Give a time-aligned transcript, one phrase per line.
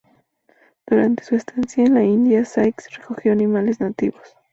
[0.87, 4.35] Durante su estancia en la India, Sykes recogió animales nativos.